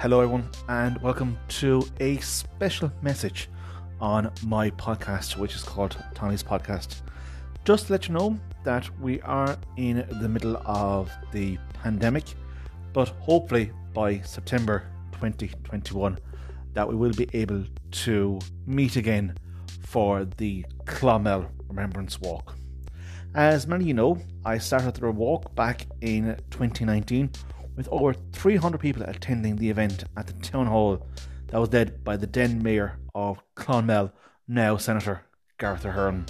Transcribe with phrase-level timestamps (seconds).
[0.00, 3.50] Hello, everyone, and welcome to a special message
[4.00, 7.02] on my podcast, which is called Tommy's Podcast.
[7.66, 12.24] Just to let you know that we are in the middle of the pandemic,
[12.94, 16.18] but hopefully by September 2021,
[16.72, 19.36] that we will be able to meet again
[19.82, 22.54] for the Clonmel Remembrance Walk.
[23.34, 27.30] As many of you know, I started the walk back in 2019
[27.80, 31.06] with over 300 people attending the event at the town hall
[31.46, 34.12] that was led by the then mayor of Clonmel,
[34.46, 35.22] now Senator
[35.56, 36.26] Garret Ahearn.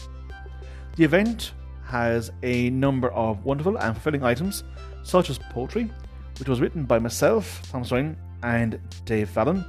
[0.95, 1.50] The event
[1.86, 4.62] has a number of wonderful and fulfilling items,
[5.02, 5.90] such as poetry,
[6.38, 9.64] which was written by myself, Thomas Ryan, and Dave Fallon,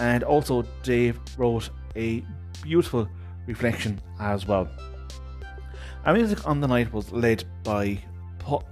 [0.00, 2.24] and also Dave wrote a
[2.60, 3.08] beautiful
[3.46, 4.68] reflection as well.
[6.04, 8.00] Our music on the night was led by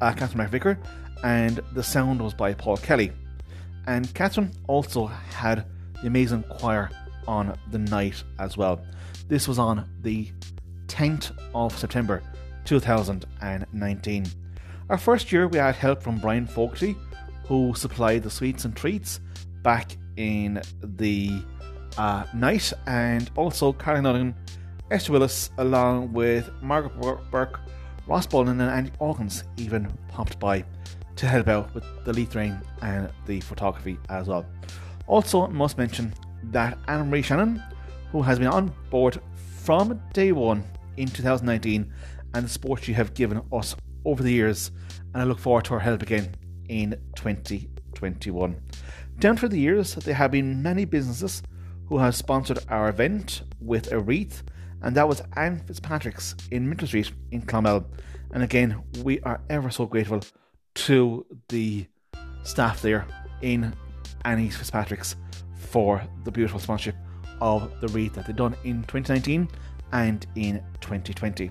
[0.01, 0.77] Uh, Catherine McVicker
[1.23, 3.13] and the sound was by Paul Kelly.
[3.87, 5.65] And Catherine also had
[6.01, 6.91] the amazing choir
[7.27, 8.81] on the night as well.
[9.29, 10.31] This was on the
[10.87, 12.23] 10th of September
[12.65, 14.27] 2019.
[14.91, 16.97] Our first year, we had help from Brian Fogarty,
[17.45, 19.20] who supplied the sweets and treats
[19.63, 21.42] back in the
[21.97, 24.35] uh, night, and also Carly Nunnan,
[24.91, 26.98] Esther Willis, along with Margaret
[27.31, 27.61] Burke,
[28.09, 30.64] Ross Bolin, and Andy Hawkins even popped by
[31.17, 34.47] to help out with the lettering and the photography as well.
[35.06, 36.14] Also, must mention
[36.45, 37.62] that Anne Marie Shannon,
[38.11, 39.20] who has been on board
[39.62, 40.64] from day one
[40.97, 41.92] in 2019,
[42.34, 44.70] and the support she have given us over the years,
[45.12, 46.34] and I look forward to her help again
[46.69, 48.56] in 2021.
[49.19, 51.42] Down through the years, there have been many businesses
[51.89, 54.42] who have sponsored our event with a wreath,
[54.83, 57.84] and that was Anne Fitzpatrick's in Minter Street in Clonmel.
[58.33, 60.20] And again, we are ever so grateful
[60.75, 61.87] to the
[62.45, 63.07] staff there
[63.43, 63.75] in
[64.25, 65.17] Annie Fitzpatrick's
[65.57, 66.97] for the beautiful sponsorship
[67.41, 69.48] of the wreath that they've done in 2019
[69.92, 71.51] and in 2020.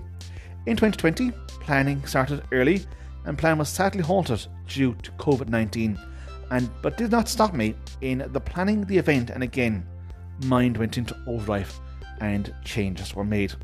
[0.66, 2.84] In 2020, planning started early
[3.24, 5.98] and plan was sadly halted due to COVID-19
[6.50, 9.86] and but did not stop me in the planning the event and again
[10.44, 11.78] mind went into overdrive
[12.20, 13.54] and changes were made.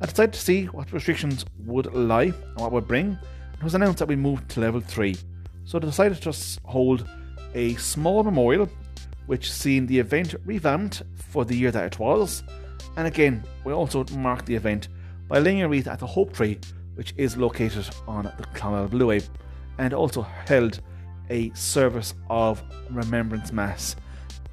[0.00, 3.18] I decided to see what restrictions would lie and what would bring
[3.58, 5.16] it was announced that we moved to level 3,
[5.64, 7.08] so I decided to hold
[7.54, 8.68] a small memorial
[9.24, 12.42] which seen the event revamped for the year that it was.
[12.96, 14.88] And again, we also marked the event
[15.26, 16.58] by laying a wreath at the Hope Tree,
[16.96, 19.26] which is located on the Clonmel Blueway,
[19.78, 20.80] and also held
[21.30, 23.96] a service of Remembrance Mass.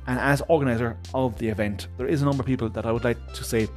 [0.08, 3.04] And as organizer of the event, there is a number of people that I would
[3.04, 3.68] like to say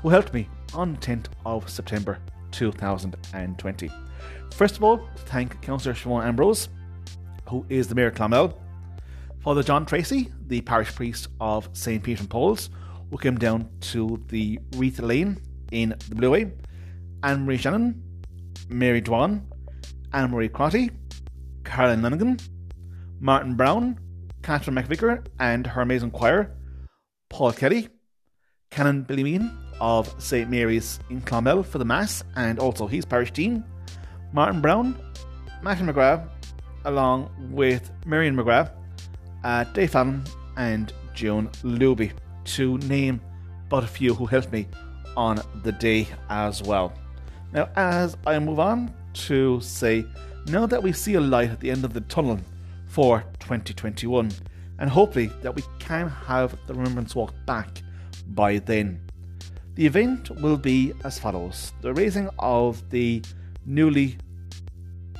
[0.00, 2.18] who helped me on the 10th of September
[2.52, 3.90] 2020.
[4.54, 6.68] First of all, thank Councillor Siobhan Ambrose,
[7.48, 8.58] who is the Mayor of Clonmel,
[9.40, 12.02] Father John Tracy, the parish priest of St.
[12.02, 12.70] Peter and Paul's,
[13.10, 15.40] who came down to the Wreath Lane
[15.70, 16.52] in the Blue Way,
[17.22, 18.02] Anne Marie Shannon,
[18.68, 19.42] Mary Dwan,
[20.12, 20.90] Anne Marie Crotty,
[21.64, 22.48] Caroline Lunigan,
[23.20, 23.98] Martin Brown,
[24.44, 26.54] Catherine McVicker and her amazing choir,
[27.30, 27.88] Paul Kelly,
[28.70, 29.50] Canon Billy Meehan
[29.80, 30.50] of St.
[30.50, 33.64] Mary's in Clonmel for the Mass and also his parish dean,
[34.34, 35.00] Martin Brown,
[35.62, 36.28] Matthew McGrath,
[36.84, 38.70] along with Marion McGrath,
[39.44, 40.22] uh, Dave Fallon,
[40.58, 42.12] and Joan Luby,
[42.44, 43.22] to name
[43.70, 44.68] but a few who helped me
[45.16, 46.92] on the day as well.
[47.54, 48.92] Now, as I move on
[49.24, 50.04] to say,
[50.48, 52.38] now that we see a light at the end of the tunnel
[52.94, 54.30] for 2021,
[54.78, 57.82] and hopefully that we can have the Remembrance Walk back
[58.28, 59.00] by then.
[59.74, 61.72] The event will be as follows.
[61.80, 63.20] The raising of the
[63.66, 64.16] newly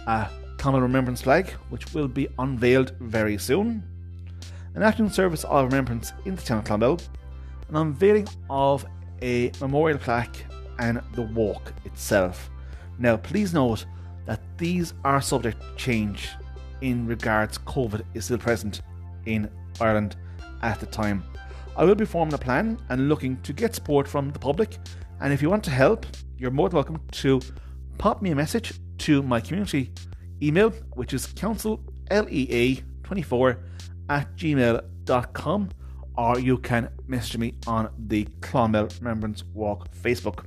[0.06, 3.82] a common remembrance flag, which will be unveiled very soon,
[4.76, 7.02] an afternoon service of remembrance in the town of Clonmel,
[7.70, 8.86] an unveiling of
[9.20, 10.44] a memorial plaque,
[10.78, 12.50] and the walk itself.
[13.00, 13.84] Now, please note
[14.26, 16.30] that these are subject to change
[16.84, 18.82] in regards COVID is still present
[19.24, 19.48] in
[19.80, 20.16] Ireland
[20.60, 21.24] at the time.
[21.76, 24.76] I will be forming a plan and looking to get support from the public.
[25.20, 26.04] And if you want to help,
[26.36, 27.40] you're more than welcome to
[27.96, 29.94] pop me a message to my community
[30.42, 33.58] email, which is councillea24
[34.10, 35.70] at gmail.com,
[36.18, 40.44] or you can message me on the Clonmel Remembrance Walk Facebook.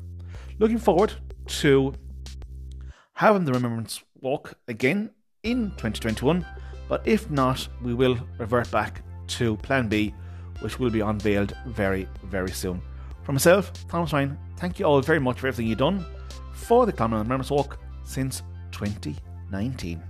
[0.59, 1.13] Looking forward
[1.47, 1.95] to
[3.13, 5.09] having the Remembrance Walk again
[5.51, 6.45] in 2021,
[6.89, 10.13] but if not, we will revert back to Plan B,
[10.59, 12.81] which will be unveiled very, very soon.
[13.23, 16.05] For myself, Thomas Ryan, thank you all very much for everything you've done
[16.53, 18.41] for the Clonmel Remembrance Walk since
[18.71, 20.03] 2019.